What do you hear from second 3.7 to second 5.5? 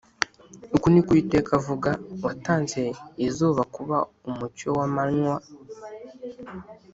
kuba umucyo w’amannywa